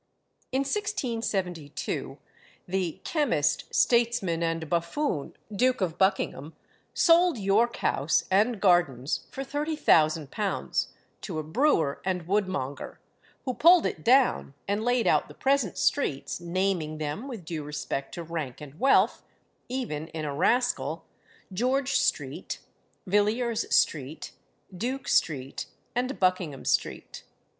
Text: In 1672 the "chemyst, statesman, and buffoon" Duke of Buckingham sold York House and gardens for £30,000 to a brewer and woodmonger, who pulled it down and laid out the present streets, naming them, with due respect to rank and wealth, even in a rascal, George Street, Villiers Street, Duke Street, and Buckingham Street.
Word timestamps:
In 0.51 0.61
1672 0.61 2.17
the 2.67 2.99
"chemyst, 3.05 3.65
statesman, 3.69 4.41
and 4.41 4.67
buffoon" 4.67 5.35
Duke 5.55 5.79
of 5.79 5.99
Buckingham 5.99 6.55
sold 6.91 7.37
York 7.37 7.75
House 7.77 8.23
and 8.31 8.59
gardens 8.59 9.27
for 9.29 9.43
£30,000 9.43 10.87
to 11.21 11.37
a 11.37 11.43
brewer 11.43 12.01
and 12.03 12.25
woodmonger, 12.27 12.97
who 13.45 13.53
pulled 13.53 13.85
it 13.85 14.03
down 14.03 14.55
and 14.67 14.83
laid 14.83 15.05
out 15.05 15.27
the 15.27 15.35
present 15.35 15.77
streets, 15.77 16.39
naming 16.39 16.97
them, 16.97 17.27
with 17.27 17.45
due 17.45 17.61
respect 17.61 18.11
to 18.15 18.23
rank 18.23 18.59
and 18.59 18.79
wealth, 18.79 19.21
even 19.69 20.07
in 20.07 20.25
a 20.25 20.33
rascal, 20.33 21.05
George 21.53 21.91
Street, 21.99 22.57
Villiers 23.05 23.71
Street, 23.71 24.31
Duke 24.75 25.07
Street, 25.07 25.67
and 25.93 26.19
Buckingham 26.19 26.65
Street. 26.65 27.21